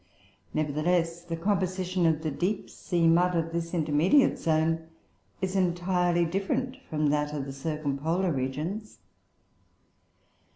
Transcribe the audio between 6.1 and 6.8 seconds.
different